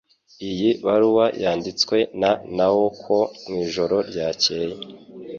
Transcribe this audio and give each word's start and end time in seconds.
Iyi 0.49 0.69
baruwa 0.85 1.25
yanditswe 1.43 1.97
na 2.21 2.31
Naoko 2.57 3.15
mwijoro 3.49 3.95
ryakeye 4.09 4.75